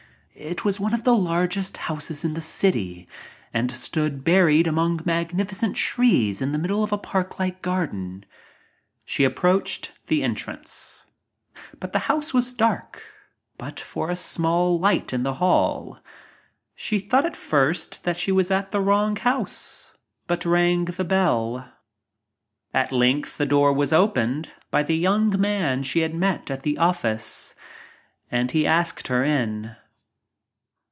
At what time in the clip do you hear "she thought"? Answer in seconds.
16.75-17.25